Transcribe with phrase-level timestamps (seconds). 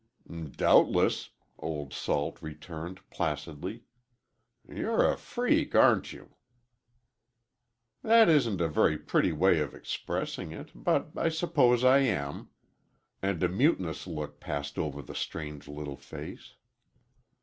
[0.57, 1.29] "Doubtless,"
[1.59, 3.83] Old Salt returned, placidly.
[4.67, 6.33] "You're a freak—aren't you?"
[8.01, 12.49] "That isn't a very pretty way of expressing it, but I suppose I am,"
[13.21, 16.55] and a mutinous look passed over the strange little face.